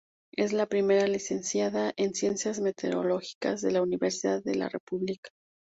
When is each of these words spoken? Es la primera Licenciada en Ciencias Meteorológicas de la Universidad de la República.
Es 0.35 0.51
la 0.51 0.65
primera 0.65 1.05
Licenciada 1.05 1.93
en 1.95 2.15
Ciencias 2.15 2.59
Meteorológicas 2.59 3.61
de 3.61 3.71
la 3.73 3.83
Universidad 3.83 4.41
de 4.43 4.55
la 4.55 4.67
República. 4.67 5.29